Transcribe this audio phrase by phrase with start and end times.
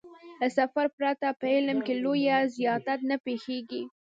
[0.39, 3.81] له سفر پرته په علم کې لويه زيادت نه پېښېږي.